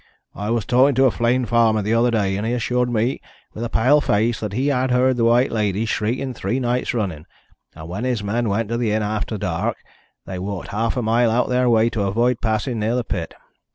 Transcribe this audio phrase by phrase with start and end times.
[0.33, 3.21] I was talking to a Flegne farmer the other day, and he assured me,
[3.53, 7.27] with a pale face, that he had heard the White Lady shrieking three nights running,
[7.75, 9.77] and when his men went to the inn after dark
[10.25, 13.35] they walked half a mile out of their way to avoid passing near the pit.